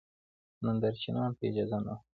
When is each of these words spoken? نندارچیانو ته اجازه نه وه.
نندارچیانو 0.63 1.35
ته 1.37 1.43
اجازه 1.49 1.77
نه 1.85 1.93
وه. 1.95 2.01